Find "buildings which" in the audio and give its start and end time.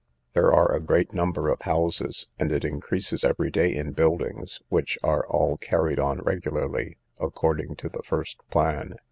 3.91-4.97